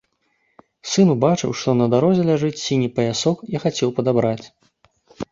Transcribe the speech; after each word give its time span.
Сын 0.91 1.09
убачыў, 1.15 1.51
што 1.59 1.75
на 1.81 1.85
дарозе 1.93 2.23
ляжыць 2.29 2.57
сіні 2.67 2.89
паясок 2.95 3.43
і 3.53 3.61
хацеў 3.65 3.93
падабраць. 3.99 4.45